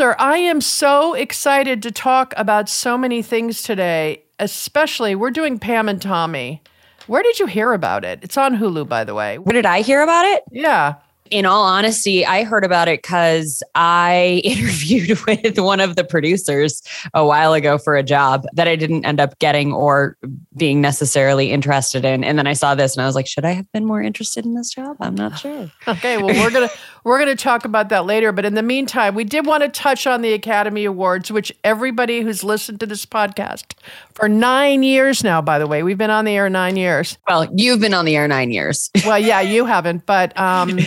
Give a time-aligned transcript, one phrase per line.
[0.00, 5.86] I am so excited to talk about so many things today, especially we're doing Pam
[5.86, 6.62] and Tommy.
[7.06, 8.20] Where did you hear about it?
[8.22, 9.36] It's on Hulu, by the way.
[9.36, 10.44] Where did I hear about it?
[10.50, 10.94] Yeah
[11.32, 16.82] in all honesty, I heard about it because I interviewed with one of the producers
[17.14, 20.18] a while ago for a job that I didn't end up getting or
[20.56, 22.22] being necessarily interested in.
[22.22, 24.44] And then I saw this and I was like, should I have been more interested
[24.44, 24.96] in this job?
[25.00, 25.70] I'm not sure.
[25.88, 26.70] Okay, well we're gonna
[27.04, 28.32] we're gonna talk about that later.
[28.32, 32.20] But in the meantime, we did want to touch on the Academy Awards, which everybody
[32.20, 33.74] who's listened to this podcast
[34.12, 37.18] for nine years now, by the way, we've been on the air nine years.
[37.28, 38.90] Well, you've been on the air nine years.
[39.06, 40.78] well, yeah, you haven't, but um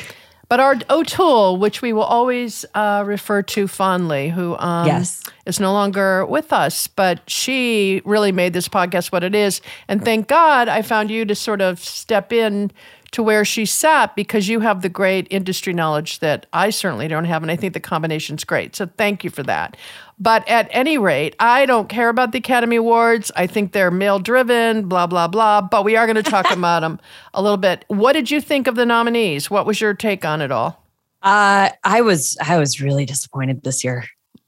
[0.48, 5.24] but our O'Toole, which we will always uh, refer to fondly, who um, yes.
[5.46, 9.62] is no longer with us, but she really made this podcast what it is.
[9.88, 12.72] And thank God I found you to sort of step in
[13.12, 17.26] to where she sat because you have the great industry knowledge that I certainly don't
[17.26, 17.42] have.
[17.42, 18.76] And I think the combination's great.
[18.76, 19.78] So thank you for that.
[20.20, 23.32] But at any rate, I don't care about the Academy Awards.
[23.36, 25.62] I think they're male driven, blah, blah, blah.
[25.62, 27.00] But we are going to talk about them
[27.34, 27.86] a little bit.
[27.88, 29.50] What did you think of the nominees?
[29.50, 30.82] What was your take on it all?
[31.22, 34.06] Uh, I was I was really disappointed this year.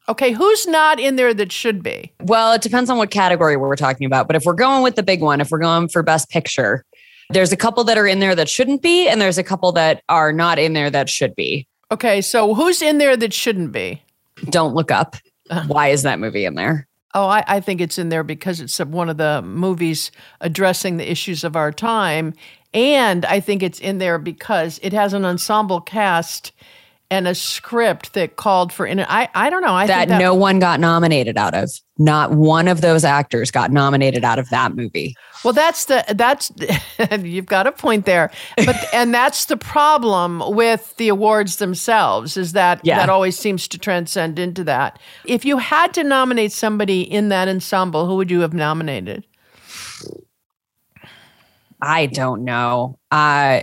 [0.10, 2.14] Okay, who's not in there that should be?
[2.22, 4.28] Well, it depends on what category we're talking about.
[4.28, 6.86] But if we're going with the big one, if we're going for best picture,
[7.30, 10.02] there's a couple that are in there that shouldn't be, and there's a couple that
[10.10, 11.68] are not in there that should be.
[11.92, 14.02] Okay, so who's in there that shouldn't be?
[14.50, 15.16] Don't look up.
[15.50, 15.66] Uh.
[15.68, 16.88] Why is that movie in there?
[17.14, 20.12] Oh, I, I think it's in there because it's one of the movies
[20.42, 22.34] addressing the issues of our time.
[22.74, 26.52] And I think it's in there because it has an ensemble cast
[27.10, 30.36] and a script that called for in I I don't know I that, that no
[30.36, 31.72] one got nominated out of.
[31.98, 35.16] Not one of those actors got nominated out of that movie.
[35.44, 36.52] Well, that's the that's
[37.24, 42.52] you've got a point there, but and that's the problem with the awards themselves is
[42.54, 42.98] that yeah.
[42.98, 45.00] that always seems to transcend into that.
[45.26, 49.26] If you had to nominate somebody in that ensemble, who would you have nominated?
[51.82, 53.00] I don't know.
[53.12, 53.62] Uh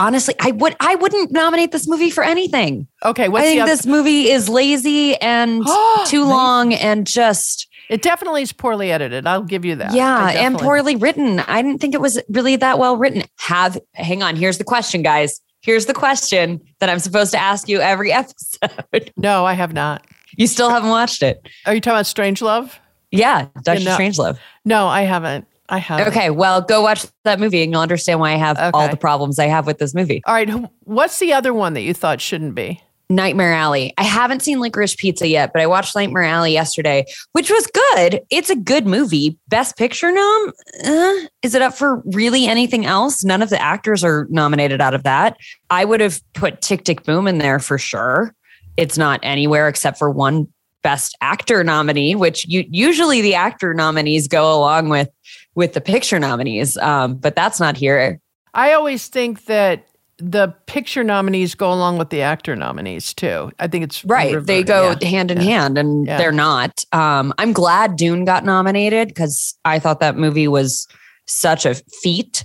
[0.00, 2.88] honestly, I would I wouldn't nominate this movie for anything.
[3.04, 5.64] Okay, I think this movie is lazy and
[6.06, 9.26] too long and just it definitely is poorly edited.
[9.26, 9.92] I'll give you that.
[9.92, 11.40] Yeah, and poorly written.
[11.40, 13.22] I didn't think it was really that well written.
[13.38, 15.40] Have hang on, here's the question, guys.
[15.62, 19.12] Here's the question that I'm supposed to ask you every episode.
[19.16, 20.06] No, I have not.
[20.36, 21.46] You still haven't watched it.
[21.66, 22.72] Are you talking about Strangelove?
[23.10, 24.38] Yeah, Doctor no, Strangelove.
[24.64, 25.46] No, I haven't.
[25.70, 26.08] I have.
[26.08, 28.70] Okay, well, go watch that movie and you'll understand why I have okay.
[28.74, 30.20] all the problems I have with this movie.
[30.26, 30.50] All right,
[30.80, 32.82] what's the other one that you thought shouldn't be?
[33.10, 33.92] Nightmare Alley.
[33.98, 38.20] I haven't seen Licorice Pizza yet, but I watched Nightmare Alley yesterday, which was good.
[38.30, 39.36] It's a good movie.
[39.48, 40.52] Best Picture nom?
[40.84, 43.24] Uh, is it up for really anything else?
[43.24, 45.36] None of the actors are nominated out of that.
[45.70, 48.32] I would have put Tick Tick Boom in there for sure.
[48.76, 50.46] It's not anywhere except for one
[50.82, 55.08] Best Actor nominee, which you, usually the actor nominees go along with
[55.54, 58.20] with the picture nominees, um, but that's not here.
[58.54, 59.86] I always think that
[60.18, 63.50] the picture nominees go along with the actor nominees too.
[63.58, 64.34] I think it's right.
[64.34, 64.46] Reverse.
[64.46, 65.08] They go yeah.
[65.08, 65.44] hand in yeah.
[65.44, 66.18] hand, and yeah.
[66.18, 66.84] they're not.
[66.92, 70.86] Um, I'm glad Dune got nominated because I thought that movie was
[71.26, 72.44] such a feat.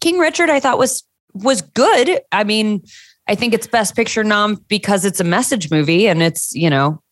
[0.00, 1.02] King Richard, I thought was
[1.34, 2.20] was good.
[2.32, 2.82] I mean,
[3.28, 7.02] I think it's Best Picture nom because it's a message movie, and it's you know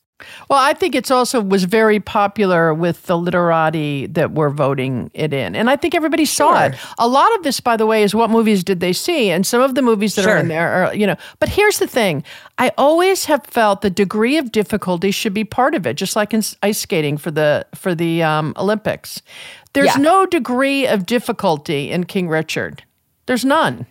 [0.48, 5.32] well, I think it's also was very popular with the literati that were voting it
[5.32, 5.56] in.
[5.56, 6.70] And I think everybody saw sure.
[6.70, 6.76] it.
[6.98, 9.30] A lot of this, by the way, is what movies did they see?
[9.30, 10.34] And some of the movies that sure.
[10.34, 12.22] are in there are, you know, but here's the thing.
[12.58, 16.32] I always have felt the degree of difficulty should be part of it, just like
[16.32, 19.20] in ice skating for the for the um, Olympics.
[19.72, 20.02] There's yeah.
[20.02, 22.84] no degree of difficulty in King Richard.
[23.26, 23.86] There's none.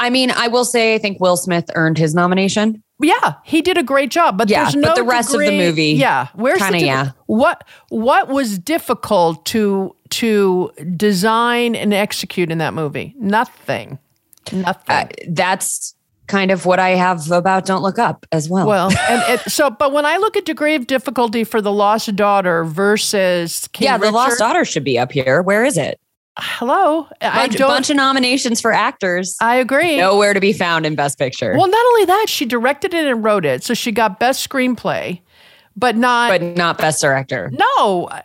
[0.00, 2.82] I mean, I will say I think Will Smith earned his nomination.
[2.98, 5.52] Yeah, he did a great job, but yeah, there's no but the rest degree, of
[5.52, 5.92] the movie.
[5.92, 7.10] Yeah, where's kinda, the yeah.
[7.26, 13.14] what what was difficult to to design and execute in that movie?
[13.18, 13.98] Nothing.
[14.52, 14.94] Nothing.
[14.94, 15.94] Uh, that's
[16.26, 18.66] kind of what I have about Don't Look Up as well.
[18.66, 22.14] Well, and it, so, but when I look at degree of difficulty for the Lost
[22.16, 25.42] Daughter versus King yeah, the Lost Daughter should be up here.
[25.42, 26.00] Where is it?
[26.38, 27.02] Hello.
[27.02, 29.36] Bunch, I don't, bunch of nominations for actors.
[29.40, 29.96] I agree.
[29.96, 31.54] Nowhere to be found in best picture.
[31.56, 35.20] Well not only that she directed it and wrote it so she got best screenplay
[35.76, 37.50] but not but not best director.
[37.52, 38.08] No.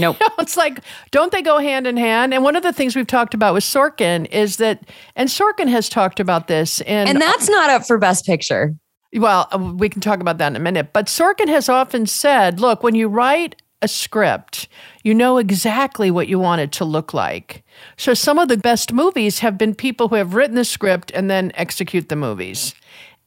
[0.00, 0.16] Nope.
[0.38, 0.80] It's like
[1.10, 2.32] don't they go hand in hand?
[2.32, 5.88] And one of the things we've talked about with sorkin is that and sorkin has
[5.88, 8.76] talked about this and and that's not up for best picture.
[9.12, 12.84] Well we can talk about that in a minute but sorkin has often said look
[12.84, 14.68] when you write a script,
[15.02, 17.64] you know exactly what you want it to look like.
[17.96, 21.30] So some of the best movies have been people who have written the script and
[21.30, 22.74] then execute the movies.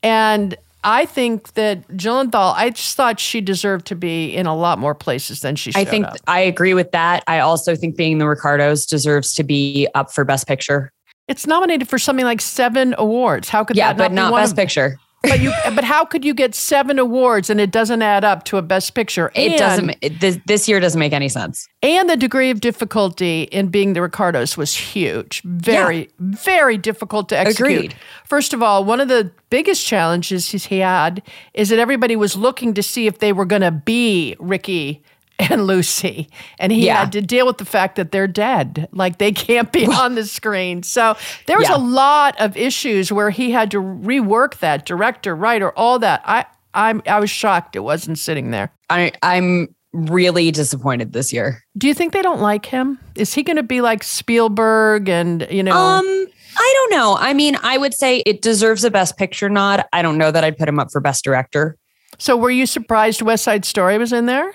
[0.03, 4.80] And I think that Gyllenhaal, I just thought she deserved to be in a lot
[4.80, 6.18] more places than she I think up.
[6.27, 7.24] I agree with that.
[7.27, 10.92] I also think being the Ricardos deserves to be up for Best Picture.
[11.27, 13.48] It's nominated for something like seven awards.
[13.48, 15.00] How could yeah, that not but not be Best Picture.
[15.21, 18.57] But you, but how could you get seven awards and it doesn't add up to
[18.57, 19.31] a Best Picture?
[19.35, 19.95] It doesn't.
[20.01, 21.68] It, this, this year doesn't make any sense.
[21.83, 25.41] And the degree of difficulty in being the Ricardos was huge.
[25.44, 26.06] Very, yeah.
[26.19, 27.69] very difficult to execute.
[27.69, 27.95] Agreed.
[28.25, 31.21] First of all, one of the biggest challenges he had
[31.53, 35.03] is that everybody was looking to see if they were going to be Ricky
[35.49, 36.29] and Lucy.
[36.59, 36.99] And he yeah.
[36.99, 38.88] had to deal with the fact that they're dead.
[38.91, 40.83] Like they can't be on the screen.
[40.83, 41.17] So
[41.47, 41.77] there was yeah.
[41.77, 46.21] a lot of issues where he had to rework that director, writer, all that.
[46.25, 48.71] I I'm I was shocked it wasn't sitting there.
[48.89, 51.63] I I'm really disappointed this year.
[51.77, 52.99] Do you think they don't like him?
[53.15, 56.27] Is he going to be like Spielberg and, you know, um
[56.57, 57.15] I don't know.
[57.17, 59.85] I mean, I would say it deserves a best picture nod.
[59.93, 61.77] I don't know that I'd put him up for best director.
[62.17, 64.53] So were you surprised West Side Story was in there?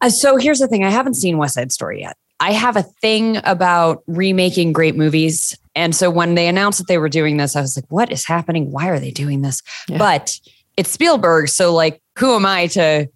[0.00, 2.16] Uh, so here's the thing I haven't seen West Side Story yet.
[2.40, 5.56] I have a thing about remaking great movies.
[5.74, 8.26] And so when they announced that they were doing this, I was like, what is
[8.26, 8.72] happening?
[8.72, 9.62] Why are they doing this?
[9.88, 9.98] Yeah.
[9.98, 10.38] But
[10.76, 11.48] it's Spielberg.
[11.48, 13.08] So, like, who am I to?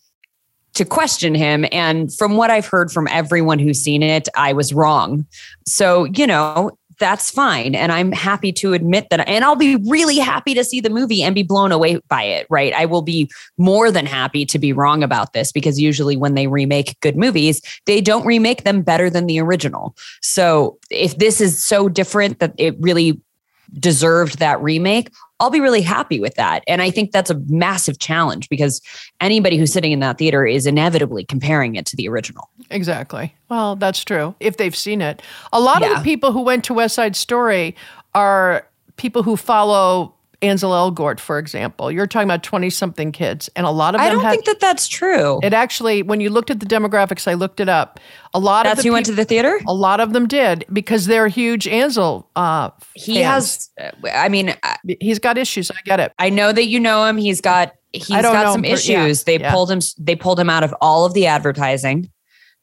[0.75, 4.73] to question him and from what i've heard from everyone who's seen it i was
[4.73, 5.25] wrong
[5.65, 7.75] so you know that's fine.
[7.75, 9.26] And I'm happy to admit that.
[9.29, 12.46] And I'll be really happy to see the movie and be blown away by it,
[12.50, 12.73] right?
[12.73, 16.46] I will be more than happy to be wrong about this because usually when they
[16.46, 19.96] remake good movies, they don't remake them better than the original.
[20.20, 23.20] So if this is so different that it really
[23.79, 25.11] deserved that remake,
[25.41, 26.63] I'll be really happy with that.
[26.69, 28.81] And I think that's a massive challenge because
[29.21, 32.49] anybody who's sitting in that theater is inevitably comparing it to the original.
[32.71, 33.35] Exactly.
[33.49, 35.23] Well, that's true if they've seen it.
[35.53, 35.91] A lot yeah.
[35.91, 37.75] of the people who went to West Side Story
[38.15, 38.67] are
[38.97, 40.13] people who follow
[40.44, 41.91] Ansel Elgort, for example.
[41.91, 44.06] You're talking about 20 something kids, and a lot of them.
[44.06, 45.41] I don't had, think that that's true.
[45.43, 48.00] It actually, when you looked at the demographics, I looked it up.
[48.32, 49.61] A lot that's of who went to the theater.
[49.67, 52.29] A lot of them did because they're huge Ansel.
[52.37, 53.70] Uh, he fans.
[53.79, 54.02] has.
[54.12, 54.55] I mean,
[55.00, 55.70] he's got issues.
[55.70, 56.12] I get it.
[56.19, 57.17] I know that you know him.
[57.17, 57.75] He's got.
[57.93, 58.88] He's got some issues.
[59.20, 59.52] Yeah, they yeah.
[59.52, 59.81] pulled him.
[59.99, 62.11] They pulled him out of all of the advertising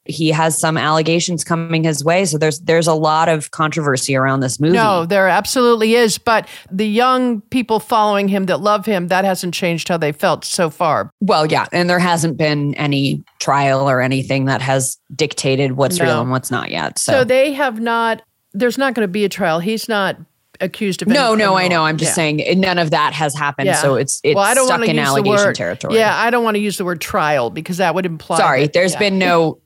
[0.06, 4.40] he has some allegations coming his way so there's there's a lot of controversy around
[4.40, 9.10] this movie no there absolutely is but the young people following him that love him
[9.10, 13.24] that hasn't changed how they felt so far well yeah and there hasn't been any
[13.40, 16.06] trial or anything that has dictated what's no.
[16.06, 17.12] real and what's not yet so.
[17.12, 18.22] so they have not
[18.54, 20.18] there's not going to be a trial he's not
[20.60, 22.16] accused of no no i know i'm just yeah.
[22.16, 23.82] saying none of that has happened yeah.
[23.82, 26.56] so it's it's well, I don't stuck in allegation word, territory yeah i don't want
[26.56, 29.00] to use the word trial because that would imply sorry that, there's yeah.
[29.00, 29.60] been no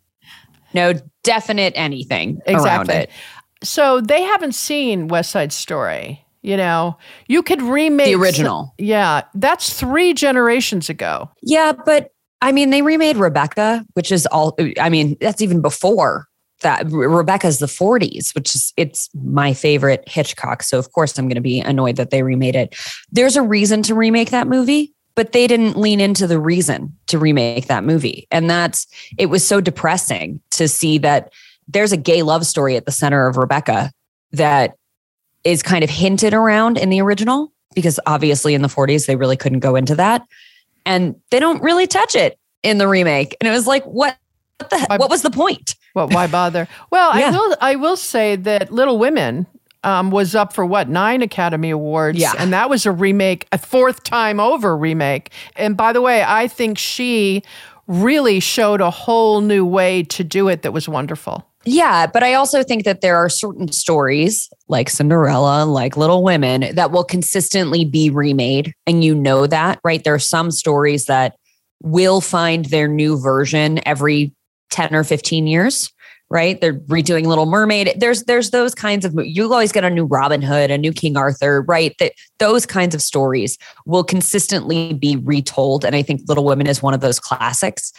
[0.75, 0.93] no
[1.23, 2.93] definite anything exactly.
[2.93, 3.09] around it.
[3.63, 6.21] So they haven't seen West Side Story.
[6.43, 6.95] You know,
[7.27, 8.75] you could remake the original.
[8.77, 11.31] Yeah, that's three generations ago.
[11.41, 14.55] Yeah, but I mean, they remade Rebecca, which is all.
[14.79, 16.27] I mean, that's even before
[16.61, 16.85] that.
[16.91, 20.61] Rebecca's the 40s, which is it's my favorite Hitchcock.
[20.61, 22.75] So of course I'm going to be annoyed that they remade it.
[23.11, 27.17] There's a reason to remake that movie but they didn't lean into the reason to
[27.17, 28.27] remake that movie.
[28.31, 31.31] And that's it was so depressing to see that
[31.67, 33.91] there's a gay love story at the center of Rebecca
[34.33, 34.75] that
[35.43, 39.37] is kind of hinted around in the original because obviously in the 40s they really
[39.37, 40.23] couldn't go into that
[40.85, 44.17] and they don't really touch it in the remake and it was like what
[44.57, 47.27] what, the, what was the point well why bother well yeah.
[47.27, 49.45] i will i will say that little women
[49.85, 53.57] um, was up for what nine Academy Awards, yeah, and that was a remake, a
[53.57, 55.31] fourth time over remake.
[55.55, 57.43] And by the way, I think she
[57.87, 61.47] really showed a whole new way to do it that was wonderful.
[61.65, 66.75] Yeah, but I also think that there are certain stories like Cinderella, like Little Women,
[66.75, 68.73] that will consistently be remade.
[68.85, 70.03] And you know that, right?
[70.03, 71.35] There are some stories that
[71.81, 74.31] will find their new version every
[74.69, 75.91] 10 or 15 years
[76.35, 76.59] right?
[76.59, 77.93] They're redoing Little Mermaid.
[77.97, 81.15] There's there's those kinds of you always get a new Robin Hood, a new King
[81.15, 81.95] Arthur, right?
[81.99, 86.83] That those kinds of stories will consistently be retold, and I think Little Women is
[86.83, 87.93] one of those classics.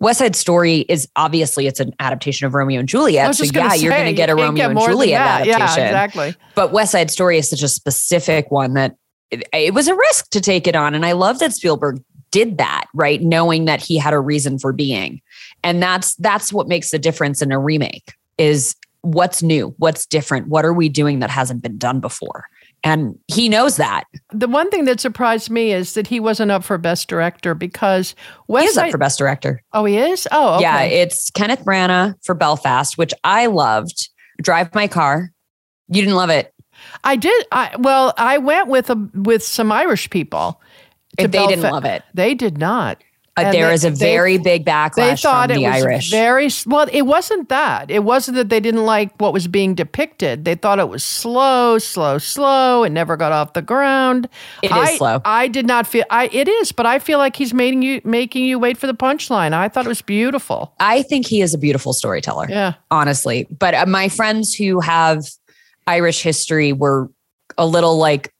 [0.00, 3.34] West Side Story is obviously it's an adaptation of Romeo and Juliet.
[3.34, 5.58] So yeah, say, you're going to get a Romeo and Juliet adaptation.
[5.58, 6.34] Yeah, exactly.
[6.54, 8.96] But West Side Story is such a specific one that
[9.30, 12.58] it, it was a risk to take it on, and I love that Spielberg did
[12.58, 13.20] that, right?
[13.22, 15.20] Knowing that he had a reason for being.
[15.62, 20.48] And that's that's what makes the difference in a remake is what's new, what's different,
[20.48, 22.44] what are we doing that hasn't been done before?
[22.84, 24.04] And he knows that.
[24.32, 28.14] The one thing that surprised me is that he wasn't up for best director because
[28.46, 29.62] West He's up for best director.
[29.72, 30.28] Oh, he is?
[30.30, 30.62] Oh, okay.
[30.62, 34.08] Yeah, it's Kenneth Branagh for Belfast, which I loved.
[34.40, 35.32] Drive My Car.
[35.88, 36.54] You didn't love it.
[37.02, 37.46] I did.
[37.50, 40.60] I well, I went with a with some Irish people
[41.18, 42.02] If they didn't love it.
[42.14, 43.02] They did not.
[43.36, 45.82] Uh, there they- is a they- very big They backlash thought from it the was
[45.84, 46.10] Irish.
[46.10, 46.88] very well.
[46.90, 47.88] It wasn't that.
[47.88, 50.44] It wasn't that they didn't like what was being depicted.
[50.44, 52.82] They thought it was slow, slow, slow.
[52.82, 54.28] It never got off the ground.
[54.60, 55.20] It is I, slow.
[55.24, 56.04] I did not feel.
[56.10, 58.94] I it is, but I feel like he's making you making you wait for the
[58.94, 59.52] punchline.
[59.52, 60.74] I thought it was beautiful.
[60.80, 62.46] I think he is a beautiful storyteller.
[62.48, 62.74] Yeah.
[62.90, 63.46] honestly.
[63.56, 65.24] But uh, my friends who have
[65.86, 67.08] Irish history were
[67.56, 68.32] a little like,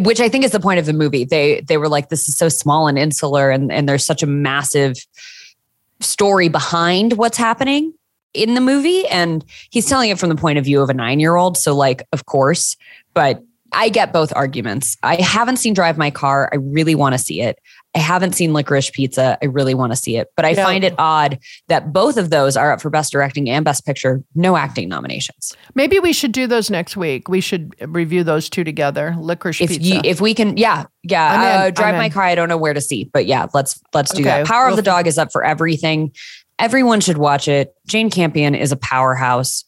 [0.00, 1.24] which I think is the point of the movie.
[1.24, 4.26] They they were like, this is so small and insular, and and there's such a
[4.26, 4.96] massive
[6.00, 7.92] story behind what's happening
[8.34, 11.20] in the movie, and he's telling it from the point of view of a nine
[11.20, 11.56] year old.
[11.56, 12.76] So like, of course,
[13.14, 13.42] but.
[13.70, 14.96] I get both arguments.
[15.02, 16.48] I haven't seen Drive My Car.
[16.54, 17.58] I really want to see it.
[17.98, 19.36] I haven't seen Licorice Pizza.
[19.42, 20.28] I really want to see it.
[20.36, 20.64] But I Yeah.
[20.64, 24.22] find it odd that both of those are up for Best Directing and Best Picture,
[24.36, 25.52] no acting nominations.
[25.74, 27.28] Maybe we should do those next week.
[27.28, 29.16] We should review those two together.
[29.18, 29.82] Licorice If pizza.
[29.96, 31.64] you, if we can, yeah, yeah.
[31.66, 32.08] Uh, Drive My.
[32.08, 32.22] Car.
[32.22, 34.46] I don't know where to see, but yeah, let's let's do Okay, that.
[34.46, 36.12] Power we'll of the Dog is up for everything.
[36.60, 37.74] Everyone should watch it.
[37.88, 39.64] Jane Campion is a powerhouse.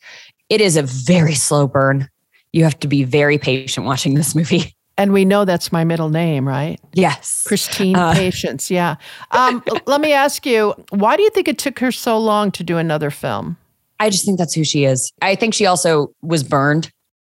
[0.48, 2.08] It is a very slow burn.
[2.52, 4.74] You have to be very patient watching this movie.
[5.00, 6.78] And we know that's my middle name, right?
[6.92, 7.44] Yes.
[7.46, 8.70] Christine Uh, Patience.
[8.70, 8.96] Yeah.
[9.30, 12.62] Um, let me ask you, why do you think it took her so long to
[12.62, 13.56] do another film?
[13.98, 15.10] I just think that's who she is.
[15.22, 16.92] I think she also was burned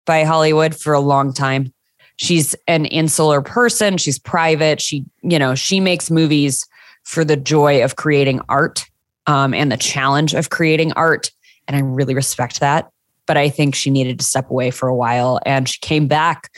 [0.07, 1.73] by Hollywood for a long time.
[2.17, 3.97] She's an insular person.
[3.97, 4.81] She's private.
[4.81, 6.67] She, you know, she makes movies
[7.05, 8.85] for the joy of creating art
[9.29, 11.31] um, and the challenge of creating art.
[11.69, 12.91] And I really respect that.
[13.27, 16.51] But I think she needed to step away for a while and she came back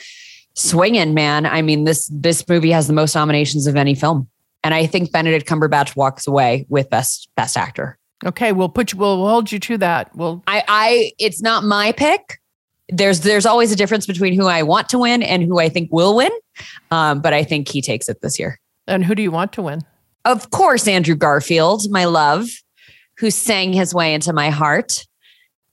[0.55, 1.45] swinging, man.
[1.45, 4.27] I mean, this this movie has the most nominations of any film.
[4.63, 7.97] And I think Benedict Cumberbatch walks away with best best actor.
[8.25, 10.15] Okay, we'll put you, we'll hold you to that.
[10.15, 12.39] We'll I, I it's not my pick.
[12.89, 15.89] There's there's always a difference between who I want to win and who I think
[15.91, 16.31] will win.
[16.91, 18.59] Um, but I think he takes it this year.
[18.87, 19.81] and who do you want to win?
[20.23, 22.47] Of course, Andrew Garfield, my love,
[23.17, 25.05] who sang his way into my heart.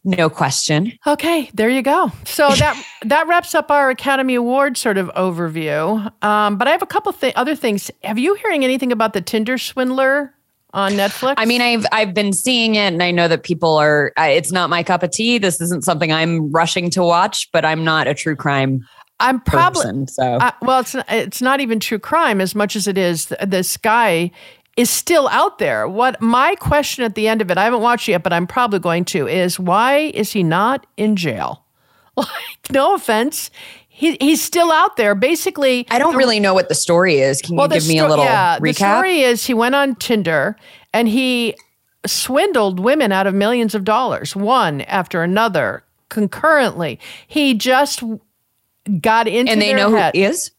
[0.05, 0.93] No question.
[1.07, 2.11] Okay, there you go.
[2.25, 6.11] So that that wraps up our Academy Award sort of overview.
[6.25, 7.91] Um, but I have a couple th- other things.
[8.03, 10.35] Have you hearing anything about the Tinder swindler
[10.75, 11.35] on Netflix?
[11.37, 14.13] I mean, I've I've been seeing it, and I know that people are.
[14.19, 15.39] Uh, it's not my cup of tea.
[15.39, 18.85] This isn't something I'm rushing to watch, but I'm not a true crime
[19.23, 20.09] I'm probably person.
[20.09, 23.41] So Uh, well, it's it's not even true crime as much as it is th-
[23.47, 24.33] this guy
[24.77, 25.87] is still out there.
[25.89, 28.47] What my question at the end of it, I haven't watched it yet, but I'm
[28.47, 31.65] probably going to, is why is he not in jail?
[32.15, 32.29] Like,
[32.71, 33.51] no offense,
[33.89, 35.15] he he's still out there.
[35.15, 37.41] Basically, I don't really know what the story is.
[37.41, 38.75] Can you the give me a little yeah, The recap?
[38.97, 40.57] story is he went on Tinder
[40.93, 41.55] and he
[42.07, 46.99] swindled women out of millions of dollars, one after another, concurrently.
[47.27, 48.03] He just
[49.01, 50.15] got into and they know who head.
[50.15, 50.51] he is.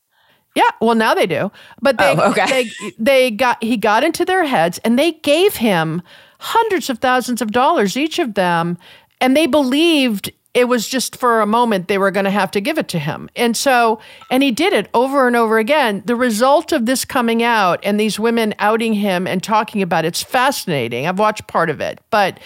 [0.56, 1.52] Yeah, well now they do.
[1.82, 2.46] But they Oh, okay.
[2.82, 6.02] they they got he got into their heads and they gave him
[6.40, 8.78] hundreds of thousands of dollars each of them
[9.22, 12.62] and they believed it was just for a moment they were going to have to
[12.62, 13.28] give it to him.
[13.36, 16.04] And so and he did it over and over again.
[16.06, 20.10] The result of this coming out and these women outing him and talking about it,
[20.10, 21.08] it's fascinating.
[21.08, 22.00] I've watched part of it.
[22.12, 22.40] But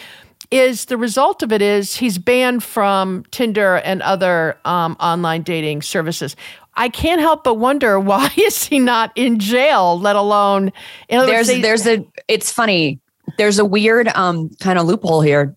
[0.50, 5.82] is the result of it is he's banned from Tinder and other um, online dating
[5.82, 6.38] services.
[6.78, 10.72] I can't help but wonder why is he not in jail, let alone
[11.10, 13.00] there's they- there's a it's funny
[13.38, 15.56] there's a weird um kind of loophole here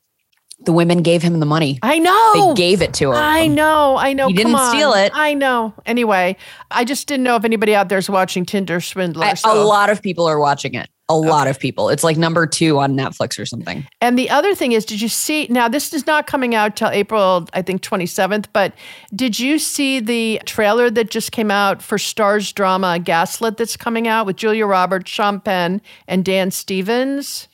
[0.67, 3.97] the women gave him the money I know they gave it to him I know,
[3.97, 4.29] I know.
[4.29, 4.71] He Come didn't on.
[4.75, 5.11] steal it.
[5.15, 5.73] I know.
[5.87, 6.37] Anyway,
[6.71, 9.25] I just didn't know if anybody out there's watching Tinder Swindler.
[9.25, 11.89] I- so- a lot of people are watching it a lot of people.
[11.89, 13.85] It's like number two on netflix or something.
[14.01, 15.49] And the other thing is, did you see?
[15.51, 18.73] Now, this is not coming out till April, I think, 27th, but
[19.15, 24.07] did you see the trailer that just came out for Starz drama Gaslit that's coming
[24.07, 27.49] out with Julia Roberts, Sean Penn, and Dan Stevens?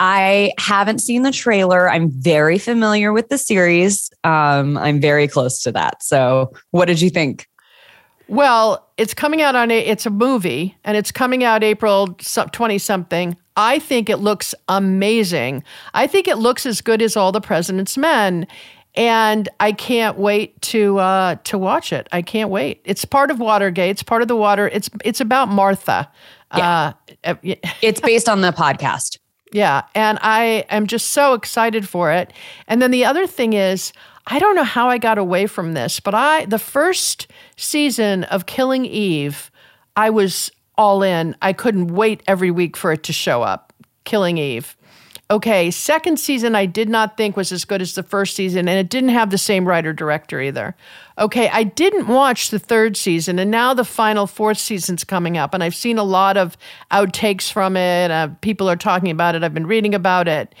[0.00, 1.88] i haven't seen the trailer.
[1.88, 4.10] I'm very familiar with the series.
[4.24, 6.02] Um i'm very close to that.
[6.02, 7.46] So what did you think
[8.28, 12.78] Well, it's coming out on a, it's a movie and it's coming out April 20
[12.78, 13.36] something.
[13.56, 15.62] I think it looks amazing.
[15.92, 18.46] I think it looks as good as All the President's Men.
[18.96, 22.08] And I can't wait to uh, to watch it.
[22.12, 22.80] I can't wait.
[22.84, 23.90] It's part of Watergate.
[23.90, 24.68] It's part of the water.
[24.68, 26.08] It's it's about Martha.
[26.52, 26.92] Uh,
[27.24, 27.34] uh,
[27.82, 29.18] it's based on the podcast
[29.54, 32.32] yeah, and I am just so excited for it.
[32.66, 33.92] And then the other thing is,
[34.26, 37.26] I don't know how I got away from this, but I the first
[37.56, 39.50] season of Killing Eve,
[39.96, 41.36] I was all in.
[41.42, 43.72] I couldn't wait every week for it to show up.
[44.04, 44.76] Killing Eve.
[45.30, 48.78] Okay, second season I did not think was as good as the first season, and
[48.78, 50.76] it didn't have the same writer director either.
[51.18, 55.54] Okay, I didn't watch the third season, and now the final fourth season's coming up,
[55.54, 56.58] and I've seen a lot of
[56.90, 58.10] outtakes from it.
[58.10, 59.42] Uh, people are talking about it.
[59.42, 60.54] I've been reading about it,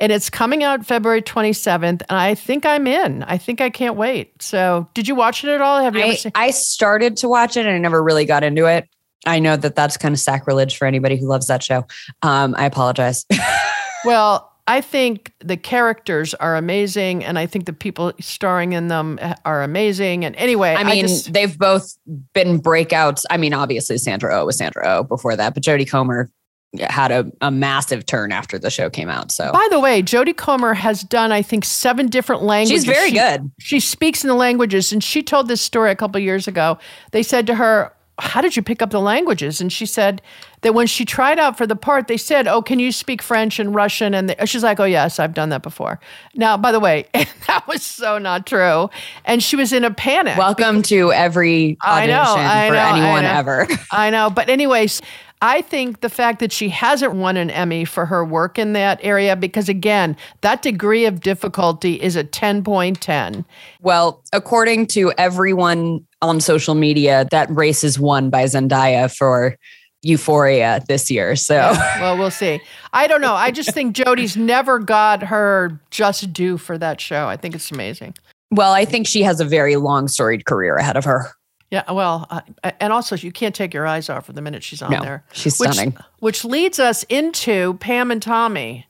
[0.00, 3.22] and it's coming out February 27th, and I think I'm in.
[3.24, 4.42] I think I can't wait.
[4.42, 5.82] So, did you watch it at all?
[5.82, 6.32] Have you ever I, seen?
[6.34, 8.88] I started to watch it and I never really got into it.
[9.26, 11.84] I know that that's kind of sacrilege for anybody who loves that show.
[12.22, 13.26] Um, I apologize.
[14.04, 19.18] Well, I think the characters are amazing, and I think the people starring in them
[19.44, 20.24] are amazing.
[20.24, 21.96] And anyway, I mean, just- they've both
[22.32, 23.24] been breakouts.
[23.30, 26.30] I mean, obviously Sandra Oh was Sandra Oh before that, but Jodie Comer
[26.78, 29.32] had a, a massive turn after the show came out.
[29.32, 32.84] So by the way, Jodie Comer has done, I think, seven different languages.
[32.84, 33.50] she's very She- good.
[33.58, 36.78] She speaks in the languages, and she told this story a couple years ago.
[37.10, 40.22] They said to her, "How did you pick up the languages?" And she said
[40.60, 43.58] that when she tried out for the part, they said, "Oh, can you speak French
[43.58, 45.98] and Russian?" And the, she's like, "Oh, yes, I've done that before."
[46.36, 47.06] Now, by the way,
[47.48, 48.90] that was so not true,
[49.24, 50.38] and she was in a panic.
[50.38, 53.30] Welcome to every I audition know, I for know, I anyone know.
[53.30, 53.68] ever.
[53.90, 54.30] I know.
[54.30, 55.00] But, anyways,
[55.42, 59.00] I think the fact that she hasn't won an Emmy for her work in that
[59.02, 63.44] area, because again, that degree of difficulty is a 10.10.
[63.80, 69.56] Well, according to everyone on social media, that race is won by Zendaya for
[70.02, 71.36] Euphoria this year.
[71.36, 71.56] So
[72.00, 72.60] well, we'll see.
[72.92, 73.34] I don't know.
[73.34, 77.26] I just think Jodie's never got her just due for that show.
[77.28, 78.14] I think it's amazing.
[78.50, 81.30] well, I think she has a very long storied career ahead of her.
[81.70, 82.40] Yeah, well, uh,
[82.80, 85.24] and also you can't take your eyes off her the minute she's on No, there.
[85.32, 85.96] she's which, stunning.
[86.18, 88.86] Which leads us into Pam and Tommy.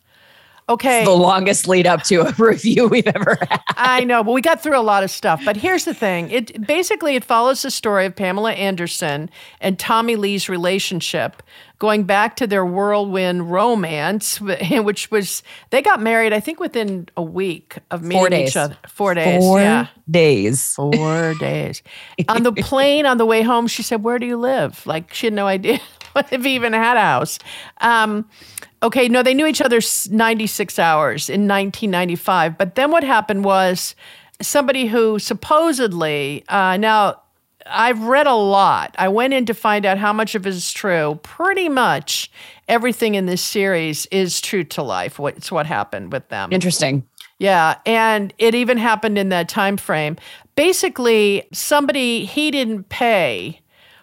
[0.70, 1.04] Okay.
[1.04, 3.60] The longest lead up to a review we've ever had.
[3.70, 5.42] I know, but we got through a lot of stuff.
[5.44, 10.14] But here's the thing: it basically it follows the story of Pamela Anderson and Tommy
[10.14, 11.42] Lee's relationship,
[11.80, 17.22] going back to their whirlwind romance, which was they got married, I think, within a
[17.22, 18.50] week of meeting Four days.
[18.50, 18.76] each other.
[18.88, 19.42] Four days.
[19.42, 19.86] Four yeah.
[20.08, 20.72] days.
[20.74, 21.82] Four days.
[22.28, 24.86] On the plane on the way home, she said, Where do you live?
[24.86, 25.80] Like, she had no idea
[26.30, 27.38] if he even had a house.
[27.80, 28.28] Um,
[28.82, 32.58] okay, no, they knew each other 96 hours in 1995.
[32.58, 33.94] But then what happened was
[34.40, 37.22] somebody who supposedly, uh, now,
[37.66, 38.94] I've read a lot.
[38.98, 41.20] I went in to find out how much of it is true.
[41.22, 42.30] Pretty much
[42.68, 45.20] everything in this series is true to life.
[45.20, 46.52] It's what happened with them.
[46.52, 47.06] Interesting.
[47.38, 50.16] Yeah, and it even happened in that time frame.
[50.56, 53.59] Basically, somebody he didn't pay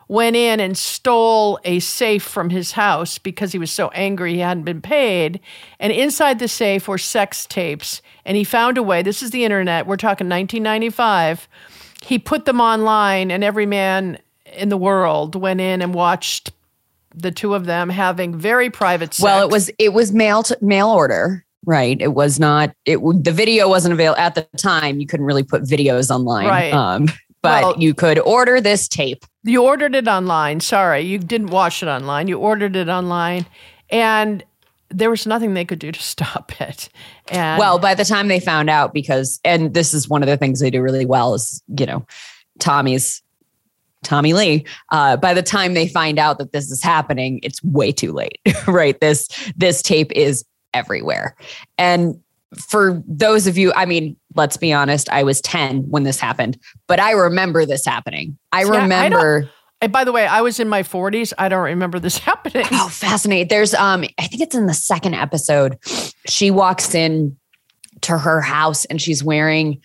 [0.08, 4.40] went in and stole a safe from his house because he was so angry he
[4.40, 5.40] hadn't been paid.
[5.80, 8.02] And inside the safe were sex tapes.
[8.26, 9.02] And he found a way.
[9.02, 9.86] This is the internet.
[9.86, 11.48] We're talking 1995.
[12.04, 14.20] He put them online, and every man
[14.54, 16.52] in the world went in and watched
[17.14, 19.24] the two of them having very private sex.
[19.24, 22.00] Well, it was it was mail to mail order, right?
[22.00, 22.74] It was not.
[22.86, 25.00] It the video wasn't available at the time.
[25.00, 26.74] You couldn't really put videos online, Right.
[26.74, 27.08] Um,
[27.48, 29.26] but Well- you could order this tape.
[29.44, 30.60] You ordered it online.
[30.60, 32.28] Sorry, you didn't watch it online.
[32.28, 33.46] You ordered it online,
[33.90, 34.44] and
[34.90, 36.90] there was nothing they could do to stop it.
[37.30, 40.38] And Well, by the time they found out, because and this is one of the
[40.38, 42.06] things they do really well is you know,
[42.60, 43.22] Tommy's
[44.04, 44.66] Tommy Lee.
[44.92, 48.40] Uh, by the time they find out that this is happening, it's way too late,
[48.68, 49.00] right?
[49.02, 51.36] This this tape is everywhere,
[51.78, 52.16] and
[52.56, 56.58] for those of you, I mean, let's be honest, I was ten when this happened,
[56.88, 58.38] but I remember this happening.
[58.52, 59.50] I I- I remember.
[59.82, 61.34] and by the way, I was in my 40s.
[61.38, 62.66] I don't remember this happening.
[62.72, 63.48] Oh, fascinating.
[63.50, 65.78] There's um I think it's in the second episode.
[66.28, 67.38] She walks in
[68.02, 69.82] to her house and she's wearing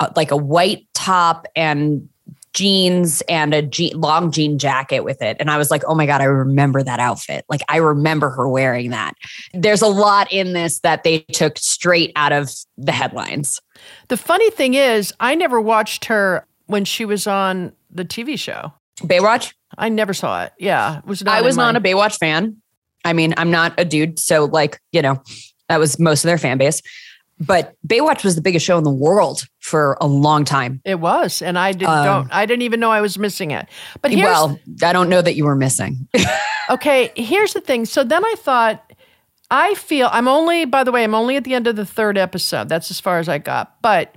[0.00, 2.08] uh, like a white top and
[2.56, 5.36] jeans and a je- long jean jacket with it.
[5.38, 7.44] And I was like, "Oh my god, I remember that outfit.
[7.48, 9.12] Like I remember her wearing that."
[9.52, 13.60] There's a lot in this that they took straight out of the headlines.
[14.08, 18.72] The funny thing is, I never watched her when she was on the TV show.
[19.02, 19.52] Baywatch?
[19.76, 20.52] I never saw it.
[20.58, 21.22] Yeah, it was.
[21.26, 22.56] I was my- not a Baywatch fan.
[23.04, 25.22] I mean, I'm not a dude, so like, you know,
[25.68, 26.80] that was most of their fan base.
[27.38, 30.80] But Baywatch was the biggest show in the world for a long time.
[30.84, 31.88] It was, and I didn't.
[31.90, 32.32] Um, don't.
[32.32, 33.66] I didn't even know I was missing it.
[34.00, 36.08] But here's Well, I don't know that you were missing.
[36.68, 37.84] Okay, here's the thing.
[37.84, 38.92] So then I thought,
[39.50, 42.18] I feel I'm only, by the way, I'm only at the end of the third
[42.18, 42.68] episode.
[42.68, 43.80] That's as far as I got.
[43.82, 44.16] But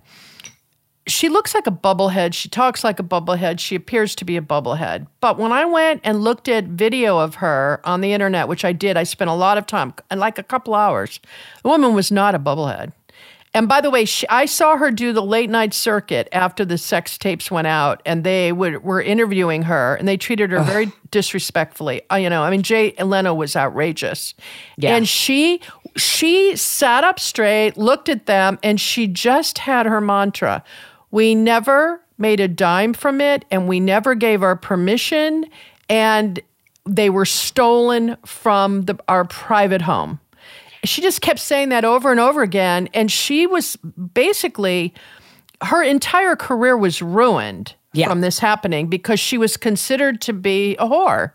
[1.06, 2.34] she looks like a bubblehead.
[2.34, 3.60] She talks like a bubblehead.
[3.60, 5.08] She appears to be a bubblehead.
[5.22, 8.74] But when I went and looked at video of her on the internet, which I
[8.74, 11.20] did, I spent a lot of time, and like a couple hours,
[11.64, 12.94] the woman was not a bubblehead.
[13.54, 16.78] And by the way, she, I saw her do the late night circuit after the
[16.78, 20.92] sex tapes went out, and they would, were interviewing her, and they treated her very
[21.10, 22.04] disrespectfully.
[22.12, 24.36] Uh, you know, I mean, Jay Leno was outrageous,
[24.78, 24.96] Yeah.
[24.96, 25.62] and she
[25.96, 30.64] she sat up straight, looked at them, and she just had her mantra.
[31.10, 35.46] We never made a dime from it, and we never gave our permission,
[35.90, 36.40] and
[36.86, 40.20] they were stolen from the, our private home.
[40.84, 43.76] She just kept saying that over and over again, and she was
[44.14, 44.94] basically
[45.62, 48.08] her entire career was ruined Yeah.
[48.08, 51.32] from this happening because she was considered to be a whore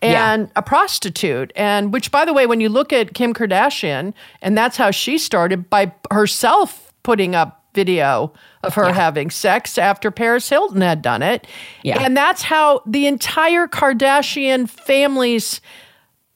[0.00, 0.52] and Yeah.
[0.56, 1.52] a prostitute.
[1.56, 5.18] And which, by the way, when you look at Kim Kardashian, and that's how she
[5.18, 11.22] started by herself putting up video of her having sex after Paris Hilton had done
[11.22, 11.44] it.
[11.82, 12.00] Yeah.
[12.00, 15.60] And that's how the entire Kardashian family's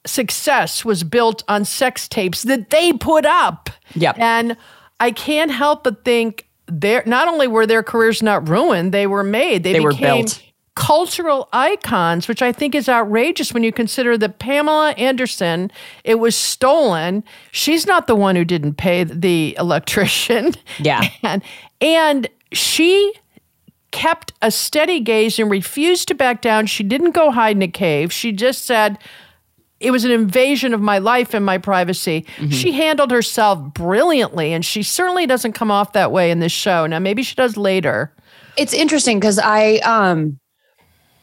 [0.09, 3.69] success was built on sex tapes that they put up.
[3.95, 4.17] Yep.
[4.19, 4.57] And
[4.99, 9.23] I can't help but think their not only were their careers not ruined, they were
[9.23, 9.63] made.
[9.63, 10.43] They, They were became built.
[10.75, 15.71] cultural icons, which I think is outrageous when you consider that Pamela Anderson,
[16.03, 17.23] it was stolen.
[17.51, 20.53] She's not the one who didn't pay the electrician.
[20.79, 21.01] Yeah.
[21.23, 21.41] And
[21.81, 23.13] and she
[23.91, 26.67] kept a steady gaze and refused to back down.
[26.67, 28.11] She didn't go hide in a cave.
[28.13, 28.97] She just said,
[29.79, 32.25] it was an invasion of my life and my privacy.
[32.49, 36.85] She handled herself brilliantly, and she certainly doesn't come off that way in this show.
[36.85, 38.13] Now, maybe she does later.
[38.57, 40.39] It's interesting because I um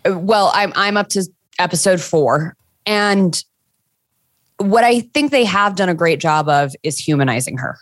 [0.06, 1.24] well, I'm I'm up to
[1.58, 2.56] episode four.
[2.86, 3.42] And
[4.58, 7.76] what I think they have done a great job of is humanizing her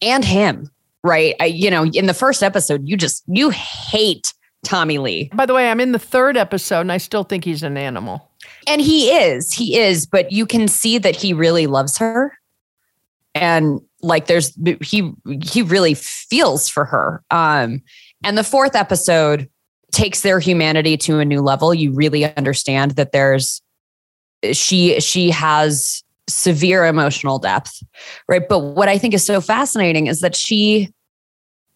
[0.00, 0.70] and him.
[1.04, 1.34] Right.
[1.40, 4.32] I, you know, in the first episode, you just you hate
[4.64, 5.30] Tommy Lee.
[5.34, 8.30] By the way, I'm in the third episode, and I still think he's an animal.
[8.66, 12.38] And he is, he is, but you can see that he really loves her.
[13.34, 15.12] And like there's he
[15.42, 17.22] he really feels for her.
[17.30, 17.82] Um
[18.24, 19.48] and the fourth episode
[19.92, 21.72] takes their humanity to a new level.
[21.72, 23.62] You really understand that there's
[24.52, 27.82] she she has severe emotional depth,
[28.28, 28.48] right?
[28.48, 30.92] But what I think is so fascinating is that she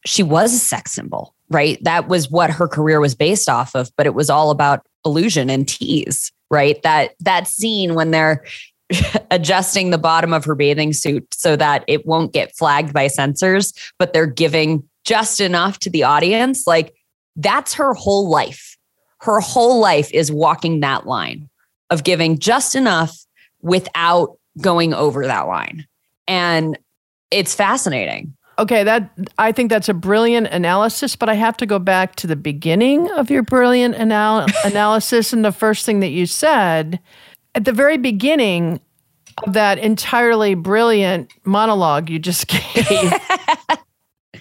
[0.04, 1.82] she was a sex symbol, right?
[1.82, 5.50] That was what her career was based off of, but it was all about illusion
[5.50, 6.82] and tease, right?
[6.82, 8.44] That that scene when they're
[9.30, 13.72] adjusting the bottom of her bathing suit so that it won't get flagged by censors,
[13.98, 16.94] but they're giving just enough to the audience, like
[17.36, 18.76] that's her whole life.
[19.20, 21.48] Her whole life is walking that line
[21.90, 23.16] of giving just enough
[23.62, 25.86] without going over that line.
[26.28, 26.78] And
[27.30, 28.35] it's fascinating.
[28.58, 32.26] Okay, that I think that's a brilliant analysis, but I have to go back to
[32.26, 36.98] the beginning of your brilliant anal- analysis and the first thing that you said
[37.54, 38.80] at the very beginning
[39.46, 43.12] of that entirely brilliant monologue you just gave.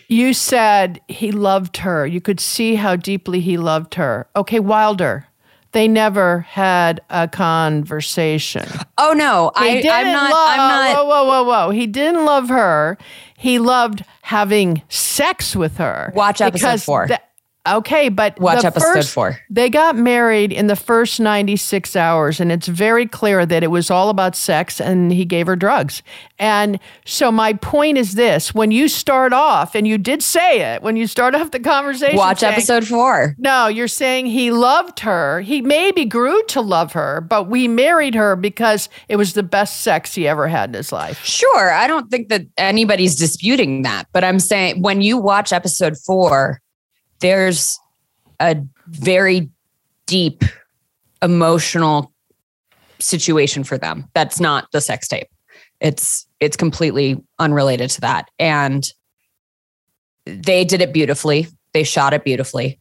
[0.07, 2.07] you said he loved her.
[2.07, 4.27] You could see how deeply he loved her.
[4.35, 5.27] Okay, Wilder.
[5.73, 8.65] They never had a conversation.
[8.97, 10.31] Oh no, He I, didn't I'm not.
[10.31, 10.49] love.
[10.53, 10.57] I'm
[10.93, 10.95] not.
[10.95, 11.69] Whoa, whoa, whoa, whoa!
[11.71, 12.97] He didn't love her.
[13.37, 16.11] He loved having sex with her.
[16.15, 17.07] Watch episode Because four.
[17.07, 17.21] the-
[17.67, 19.39] okay, but Watch the episode first- four.
[19.49, 23.89] They got married in the first ninety-six hours, and it's very clear that it was
[23.91, 26.01] all about sex, and he gave her drugs.
[26.39, 30.81] And so my point is this: when you start off, and you did say it
[30.81, 33.35] when you start off the conversation, Watch saying, episode four.
[33.37, 35.41] no, you're saying he loved her.
[35.41, 39.81] He maybe grew to love her, but we married her because it was the best
[39.81, 41.23] sex he ever had in his life.
[41.25, 45.97] Sure, I don't think that anybody's disputing that, but I'm saying when you watch episode
[45.97, 46.61] four,
[47.19, 47.79] there's
[48.39, 49.49] a very
[50.05, 50.43] deep
[51.21, 52.13] emotional
[52.99, 54.09] situation for them.
[54.13, 55.27] That's not the sex tape.
[55.79, 58.29] It's it's completely unrelated to that.
[58.39, 58.87] And
[60.25, 61.47] they did it beautifully.
[61.73, 62.79] They shot it beautifully.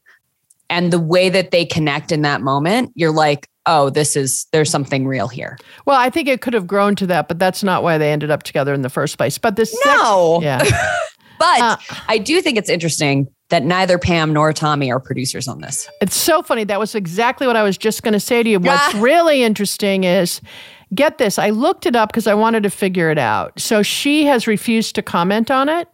[0.70, 4.70] And the way that they connect in that moment, you're like, oh, this is there's
[4.70, 5.58] something real here.
[5.86, 8.30] Well, I think it could have grown to that, but that's not why they ended
[8.30, 9.38] up together in the first place.
[9.38, 10.40] But this No.
[10.42, 10.62] yeah.
[11.36, 15.60] But Uh, I do think it's interesting that neither Pam nor Tommy are producers on
[15.60, 15.88] this.
[16.00, 16.64] It's so funny.
[16.64, 18.58] That was exactly what I was just going to say to you.
[18.58, 20.40] What's really interesting is
[20.92, 21.38] get this.
[21.38, 23.52] I looked it up because I wanted to figure it out.
[23.60, 25.86] So she has refused to comment on it.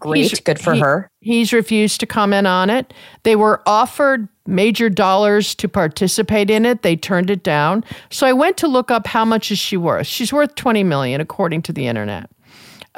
[0.00, 1.08] Great, He's- good for he- her.
[1.20, 2.92] He's refused to comment on it.
[3.22, 6.82] They were offered major dollars to participate in it.
[6.82, 7.84] They turned it down.
[8.10, 10.08] So I went to look up how much is she worth.
[10.08, 12.28] She's worth 20 million according to the internet.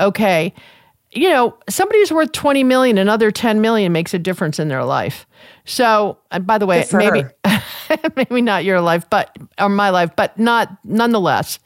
[0.00, 0.54] Okay.
[1.12, 4.84] You know, somebody who's worth 20 million, another 10 million makes a difference in their
[4.84, 5.26] life.
[5.64, 7.24] So, and by the way, maybe
[8.16, 11.58] maybe not your life, but or my life, but not nonetheless.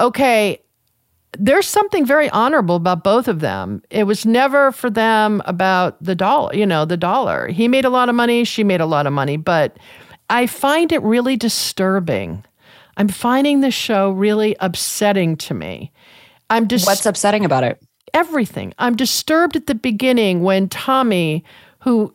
[0.00, 0.62] Okay,
[1.38, 3.82] there's something very honorable about both of them.
[3.90, 7.48] It was never for them about the dollar, you know, the dollar.
[7.48, 9.76] He made a lot of money, she made a lot of money, but
[10.30, 12.44] I find it really disturbing.
[12.96, 15.92] I'm finding the show really upsetting to me.
[16.50, 17.80] I'm just What's upsetting about it?
[18.14, 18.74] Everything.
[18.78, 21.44] I'm disturbed at the beginning when Tommy,
[21.80, 22.14] who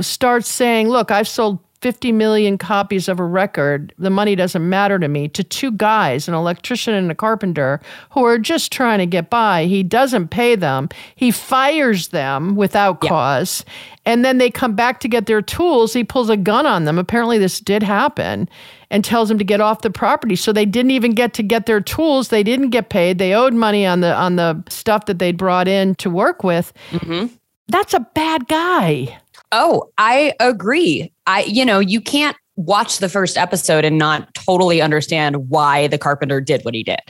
[0.00, 3.94] starts saying, Look, I've sold 50 million copies of a record.
[3.98, 5.28] The money doesn't matter to me.
[5.28, 9.64] To two guys, an electrician and a carpenter, who are just trying to get by.
[9.64, 10.90] He doesn't pay them.
[11.14, 13.64] He fires them without cause.
[14.04, 15.94] And then they come back to get their tools.
[15.94, 16.98] He pulls a gun on them.
[16.98, 18.48] Apparently, this did happen
[18.90, 20.36] and tells them to get off the property.
[20.36, 22.28] So they didn't even get to get their tools.
[22.28, 23.18] They didn't get paid.
[23.18, 26.72] They owed money on the on the stuff that they'd brought in to work with.
[26.90, 27.34] Mm-hmm.
[27.68, 29.18] That's a bad guy.
[29.52, 31.12] Oh, I agree.
[31.26, 35.96] I, you know, you can't watch the first episode and not totally understand why the
[35.96, 37.00] carpenter did what he did.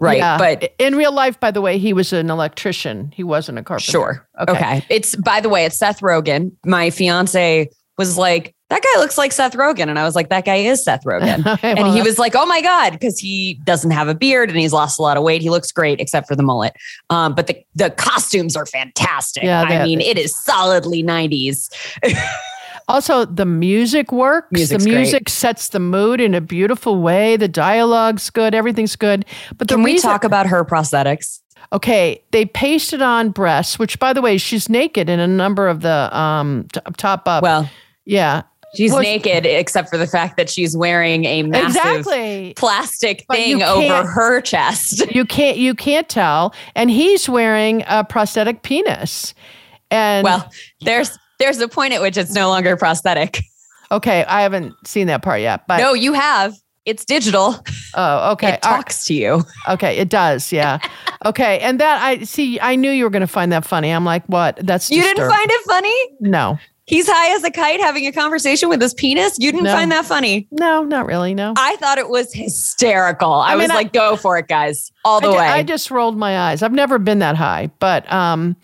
[0.00, 0.18] Right.
[0.18, 0.38] Yeah.
[0.38, 3.12] But in real life, by the way, he was an electrician.
[3.14, 3.90] He wasn't a carpenter.
[3.90, 4.28] sure.
[4.40, 4.52] Okay.
[4.52, 4.86] Okay.
[4.90, 6.52] It's, by the way, it's Seth Rogen.
[6.64, 9.88] My fiance was like, that guy looks like Seth Rogen.
[9.88, 11.58] And I was like, that guy is Seth Rogen.
[11.62, 14.58] and Well, he was like, oh my God, because he doesn't have a beard and
[14.58, 15.40] he's lost a lot of weight.
[15.42, 16.74] He looks great except for the mullet.
[17.10, 19.42] Um, but the, the costumes are fantastic.
[19.44, 21.68] Yeah, I mean, it is solidly 90s.
[22.88, 24.48] Also, the music works.
[24.50, 25.00] Music's the great.
[25.02, 27.36] music sets the mood in a beautiful way.
[27.36, 28.54] The dialogue's good.
[28.54, 29.26] Everything's good.
[29.58, 31.40] But the Can we reason, talk about her prosthetics?
[31.70, 35.82] Okay, they pasted on breasts, which, by the way, she's naked in a number of
[35.82, 37.42] the um t- top up.
[37.42, 37.68] Well,
[38.06, 38.42] yeah,
[38.74, 42.52] She's Well, naked except for the fact that she's wearing a massive exactly.
[42.54, 45.04] plastic thing over her chest.
[45.14, 49.34] You can't you can't tell, and he's wearing a prosthetic penis.
[49.90, 50.50] And Well,
[50.82, 53.40] there's there's a point at which it's no longer prosthetic.
[53.90, 56.54] okay, I haven't seen that part yet, but No, you have.
[56.84, 57.56] It's digital.
[57.94, 58.62] oh, okay, It right.
[58.62, 59.44] talks to you.
[59.68, 60.78] okay, it does, yeah,
[61.26, 62.58] okay, and that I see.
[62.60, 63.90] I knew you were going to find that funny.
[63.90, 64.58] I'm like, what?
[64.62, 65.94] That's You didn't find it funny?
[66.20, 69.36] no, He's high as a kite having a conversation with his penis.
[69.38, 69.74] You didn't No.
[69.74, 70.48] find that funny.
[70.50, 71.34] no, not really.
[71.34, 73.32] No, I thought it was hysterical.
[73.32, 74.90] I, mean, was I- like, go for it, guys.
[75.04, 75.46] All the I, way.
[75.46, 76.62] I just rolled my eyes.
[76.62, 78.56] I've never been that high, but um,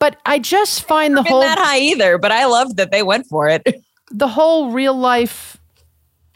[0.00, 3.02] but I just find the Been whole that high either, but I love that they
[3.04, 3.62] went for it.
[4.10, 5.56] the whole real life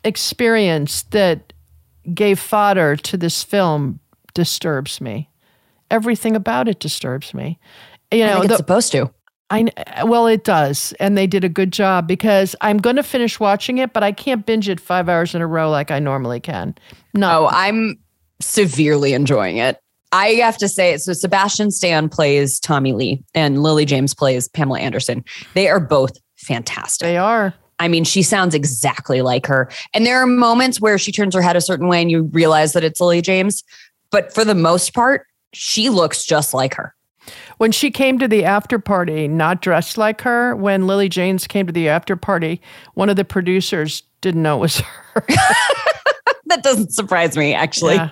[0.05, 1.53] experience that
[2.15, 4.01] gave fodder to this film
[4.35, 5.29] disturbs me.
[5.91, 7.59] Everything about it disturbs me.
[8.13, 9.11] You I know, it's supposed to.
[9.53, 13.03] I uh, well, it does, and they did a good job because I'm going to
[13.03, 15.99] finish watching it, but I can't binge it five hours in a row like I
[15.99, 16.75] normally can.
[17.15, 17.99] No, Oh, I'm
[18.41, 19.79] severely enjoying it.
[20.13, 24.81] I have to say, so Sebastian Stan plays Tommy Lee and Lily James plays Pamela
[24.81, 25.25] Anderson.
[25.55, 27.07] They are both fantastic.
[27.07, 27.55] they are.
[27.79, 29.71] I mean, she sounds exactly like her.
[29.95, 32.75] And there are moments where she turns her head a certain way and you realize
[32.75, 33.65] that it's Lily James.
[34.11, 36.95] But for the most part, she looks just like her.
[37.63, 41.65] When she came to the after party, not dressed like her, when Lily James came
[41.69, 42.61] to the after party,
[42.95, 45.25] one of the producers didn't know it was her.
[46.47, 47.95] That doesn't surprise me, actually.
[47.95, 48.11] Yeah.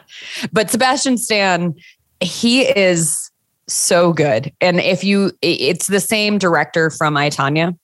[0.52, 1.74] But Sebastian Stan,
[2.20, 3.28] he is
[3.66, 4.52] so good.
[4.60, 7.76] And if you, it's the same director from I Tonya,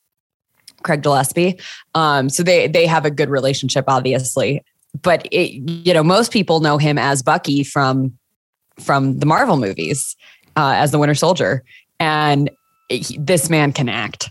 [0.85, 1.59] Craig Gillespie.
[1.97, 4.63] Um, so they they have a good relationship, obviously.
[5.03, 8.17] But it, you know, most people know him as Bucky from
[8.79, 10.17] from the Marvel movies,
[10.57, 11.63] uh, as the Winter Soldier,
[12.01, 12.51] and
[12.89, 14.31] he- this man can act.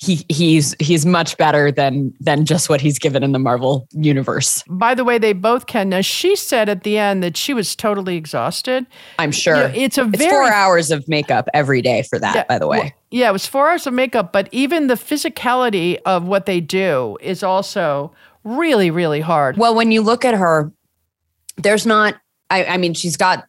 [0.00, 4.62] He he's he's much better than than just what he's given in the Marvel universe.
[4.68, 5.88] By the way, they both can.
[5.88, 8.86] Now, she said at the end that she was totally exhausted.
[9.18, 9.56] I'm sure.
[9.56, 12.44] You know, it's a It's very four hours of makeup every day for that, Yeah,
[12.48, 12.78] by the way.
[12.78, 16.60] well, yeah, it was four hours of makeup, but even the physicality of what they
[16.60, 18.12] do is also
[18.44, 19.56] really, really hard.
[19.56, 20.70] Well, when you look at her,
[21.56, 22.14] there's not,
[22.50, 23.47] I, I mean, she's got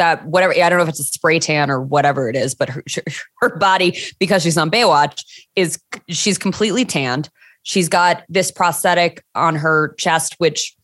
[0.00, 2.70] that whatever, I don't know if it's a spray tan or whatever it is, but
[2.70, 2.82] her,
[3.40, 5.22] her body, because she's on Baywatch,
[5.54, 7.28] is she's completely tanned.
[7.62, 10.74] She's got this prosthetic on her chest, which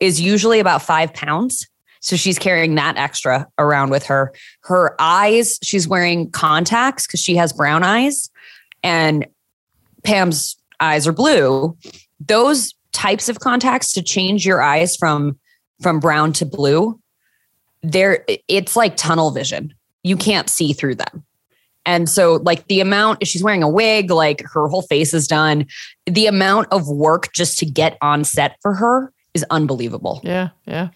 [0.00, 1.66] is usually about five pounds.
[2.00, 4.32] So she's carrying that extra around with her.
[4.62, 8.30] Her eyes, she's wearing contacts because she has brown eyes,
[8.84, 9.26] and
[10.04, 11.76] Pam's eyes are blue.
[12.20, 15.38] Those types of contacts to change your eyes from
[15.80, 17.00] from brown to blue,
[17.82, 19.74] there it's like tunnel vision.
[20.02, 21.24] You can't see through them.
[21.84, 25.66] And so, like the amount she's wearing a wig, like her whole face is done.
[26.06, 30.20] The amount of work just to get on set for her is unbelievable.
[30.22, 30.88] yeah, yeah.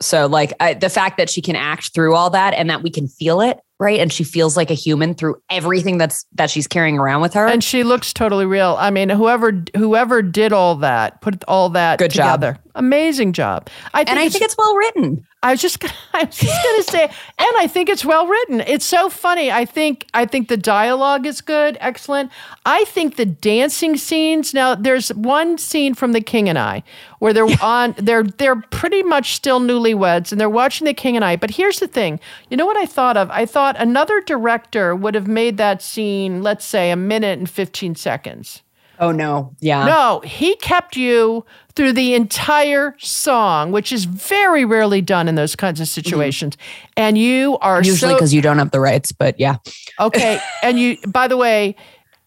[0.00, 2.90] So, like I, the fact that she can act through all that and that we
[2.90, 3.98] can feel it right?
[4.00, 7.46] And she feels like a human through everything that's that she's carrying around with her.
[7.46, 8.76] And she looks totally real.
[8.78, 12.40] I mean, whoever whoever did all that, put all that Good job.
[12.40, 12.58] together.
[12.74, 13.68] Amazing job.
[13.92, 15.26] I think and I it's- think it's well written.
[15.44, 18.28] I was just gonna- I was just going to say, and I think it's well
[18.28, 18.60] written.
[18.60, 19.50] It's so funny.
[19.50, 22.30] I think I think the dialogue is good, excellent.
[22.64, 24.54] I think the dancing scenes.
[24.54, 26.84] Now, there's one scene from The King and I
[27.18, 27.94] where they're on.
[27.98, 31.34] They're they're pretty much still newlyweds, and they're watching The King and I.
[31.36, 32.20] But here's the thing.
[32.48, 33.28] You know what I thought of?
[33.30, 37.94] I thought another director would have made that scene, let's say, a minute and fifteen
[37.94, 38.62] seconds.
[38.98, 39.54] Oh no.
[39.58, 39.84] Yeah.
[39.84, 45.56] No, he kept you through the entire song, which is very rarely done in those
[45.56, 46.56] kinds of situations.
[46.96, 47.86] And you are Mm-hmm.
[47.88, 49.56] Usually so because you don't have the rights, but yeah.
[49.98, 50.40] okay.
[50.62, 51.74] And you, by the way,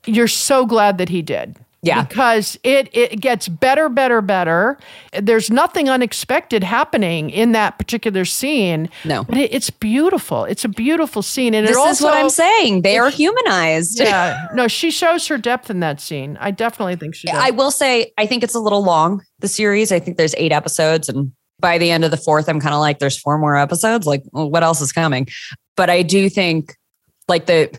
[0.05, 1.55] you're so glad that he did.
[1.86, 2.04] Yeah.
[2.04, 4.78] Because it it gets better, better, better.
[5.13, 8.89] There's nothing unexpected happening in that particular scene.
[9.04, 9.24] No.
[9.24, 10.45] But it, it's beautiful.
[10.45, 11.54] It's a beautiful scene.
[11.54, 12.82] And This it also, is what I'm saying.
[12.82, 14.00] They are humanized.
[14.00, 14.48] Yeah.
[14.56, 16.38] No, she shows her depth in that scene.
[16.39, 17.36] I definitely think she does.
[17.36, 19.91] I will say, I think it's a little long, the series.
[19.91, 21.10] I think there's eight episodes.
[21.10, 24.08] And by the end of the fourth, I'm kind of like, there's four more episodes.
[24.08, 25.28] Like, well, what else is coming?
[25.76, 26.76] But I do think
[27.28, 27.78] like the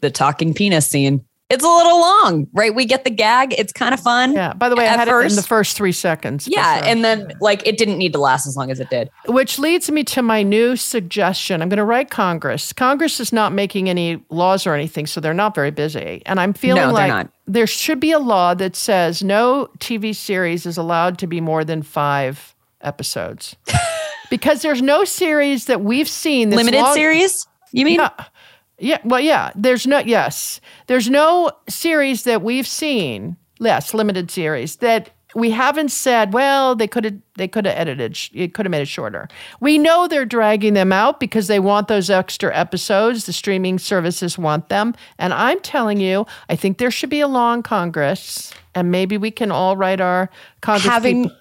[0.00, 2.74] the talking penis scene, it's a little long, right?
[2.74, 3.54] We get the gag.
[3.56, 4.34] It's kind of fun.
[4.34, 4.52] Yeah.
[4.52, 6.46] By the way, I had it in the first three seconds.
[6.46, 6.80] Yeah.
[6.80, 9.08] so- And then like it didn't need to last as long as it did.
[9.26, 11.62] which leads me to my new suggestion.
[11.62, 12.72] I'm going to write Congress.
[12.74, 16.22] Congress is not making any laws or anything, so they're not very busy.
[16.26, 17.30] And I'm feeling No, like not.
[17.46, 21.64] there should be a law that says no TV series is allowed to be more
[21.64, 23.56] than five episodes.
[24.30, 27.46] because there's no series that we've seen that's Limited long- series?
[27.72, 27.96] You mean?
[28.00, 28.10] Yeah.
[28.78, 28.98] Yeah.
[29.04, 29.50] Well, yeah.
[29.54, 30.60] There's no, yes.
[30.86, 36.88] There's no series that we've seen, yes, limited series, that we haven't said, well, they
[36.88, 39.28] could have they could have edited it could have made it shorter.
[39.60, 43.26] We know they're dragging them out because they want those extra episodes.
[43.26, 47.28] The streaming services want them, and I'm telling you, I think there should be a
[47.28, 50.30] in Congress, and maybe we can all write our
[50.62, 51.36] Congress having people-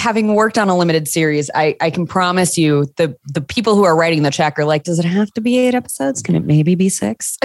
[0.00, 3.84] having worked on a limited series, I, I can promise you the the people who
[3.84, 6.22] are writing the check are like, does it have to be eight episodes?
[6.22, 7.36] Can it maybe be six?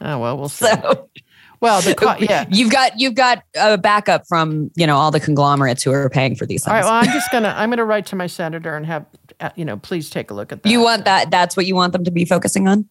[0.00, 0.66] Oh well, we'll see.
[0.66, 1.08] so
[1.60, 2.46] Well, the co- yeah.
[2.50, 6.34] you've got you've got a backup from you know all the conglomerates who are paying
[6.34, 6.84] for these All right.
[6.84, 9.04] Well, I'm just gonna I'm gonna write to my senator and have
[9.40, 10.68] uh, you know please take a look at that.
[10.70, 11.30] you want that?
[11.30, 12.88] That's what you want them to be focusing on,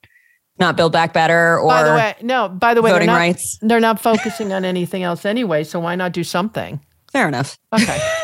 [0.60, 2.50] not build back better or By the way, no.
[2.50, 3.58] By the way, voting they're not, rights.
[3.62, 5.63] They're not focusing on anything else anyway.
[5.63, 6.80] So why not do something?
[7.12, 7.58] Fair enough.
[7.74, 7.98] Okay.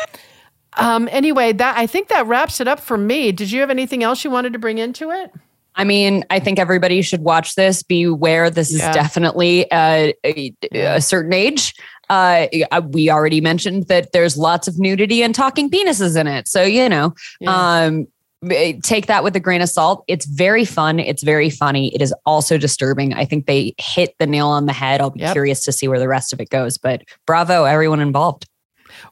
[0.76, 1.08] um.
[1.10, 3.32] Anyway, that I think that wraps it up for me.
[3.32, 5.32] Did you have anything else you wanted to bring into it?
[5.74, 7.82] I mean, I think everybody should watch this.
[7.82, 11.74] Beware, this is definitely a, a, a certain age.
[12.10, 12.46] Uh,
[12.90, 16.46] we already mentioned that there's lots of nudity and talking penises in it.
[16.46, 17.84] So, you know, Yeah.
[17.86, 18.06] um,
[18.50, 20.04] eh, take that with a grain of salt.
[20.08, 20.98] It's very fun.
[20.98, 21.94] It's very funny.
[21.94, 23.14] It is also disturbing.
[23.14, 25.00] I think they hit the nail on the head.
[25.00, 25.32] I'll be Yep.
[25.32, 26.76] curious to see where the rest of it goes.
[26.76, 28.46] But bravo, everyone involved.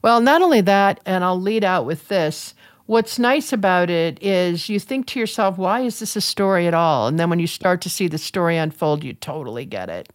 [0.02, 2.54] Well, not only that, and I'll lead out with this.
[2.86, 6.74] What's nice about it is you think to yourself, why is this a story at
[6.74, 7.06] all?
[7.06, 10.08] And then when you start to see the story unfold, you totally get it.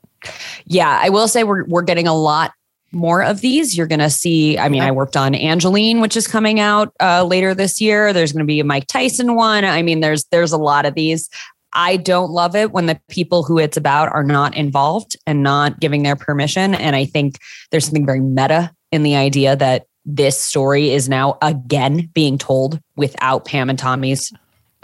[0.65, 2.51] Yeah, I will say we're we're getting a lot
[2.91, 3.77] more of these.
[3.77, 4.57] You're going to see.
[4.57, 8.11] I mean, I worked on Angelyne, which is coming out uh, later this year.
[8.11, 9.65] There's going to be a Mike Tyson one.
[9.65, 11.29] I mean, there's there's a lot of these.
[11.73, 15.79] I don't love it when the people who it's about are not involved and not
[15.79, 16.73] giving their permission.
[16.73, 17.37] And I think
[17.69, 22.79] there's something very meta in the idea that this story is now again being told
[22.95, 24.31] without Pam and Tommy's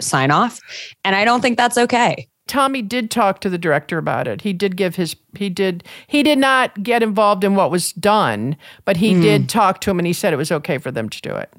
[0.00, 0.60] sign off.
[1.04, 2.28] And I don't think that's okay.
[2.48, 4.42] Tommy did talk to the director about it.
[4.42, 8.56] He did give his he did he did not get involved in what was done,
[8.84, 11.20] but he did talk to him and he said it was okay for them to
[11.22, 11.50] do it.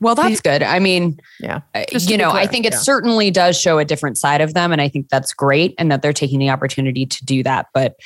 [0.00, 0.62] Well, that's good.
[0.62, 1.60] I mean, Yeah.
[1.74, 2.78] Uh, you know, I think it yeah.
[2.78, 6.00] certainly does show a different side of them, and I think that's great, and that
[6.00, 7.66] they're taking the opportunity to do that.
[7.74, 7.96] But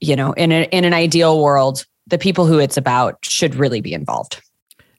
[0.00, 3.80] you know, in a, in an ideal world, the people who it's about should really
[3.80, 4.42] be involved.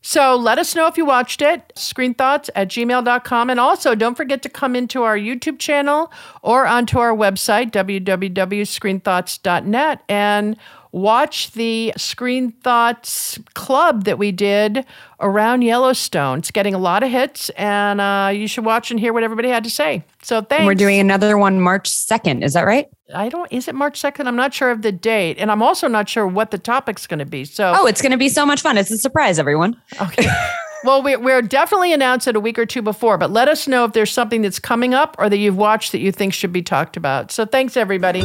[0.02, 1.72] So let us know if you watched it.
[1.76, 3.52] Screenthoughts at gmail.com.
[3.52, 10.04] And also don't forget to come into our YouTube channel or onto our website, www.screenthoughts.net,
[10.10, 10.58] and
[10.92, 14.86] watch the Screen Thoughts Club that we did
[15.20, 16.40] around Yellowstone.
[16.40, 19.50] It's getting a lot of hits, and uh, you should watch and hear what everybody
[19.50, 20.04] had to say.
[20.22, 20.60] So thanks.
[20.60, 22.44] And we're doing another one March second.
[22.44, 22.88] Is that right?
[23.14, 24.26] I don't, is it March 2nd?
[24.26, 25.38] I'm not sure of the date.
[25.38, 27.44] And I'm also not sure what the topic's going to be.
[27.44, 28.78] So, Oh, it's going to be so much fun!
[28.78, 29.76] It's a surprise, everyone.
[30.02, 30.26] Okay.
[30.86, 33.84] well, we, we're definitely announced it a week or two before, but let us know
[33.86, 36.62] if there's something that's coming up or that you've watched that you think should be
[36.62, 37.32] talked about.
[37.32, 38.22] So thanks, everybody.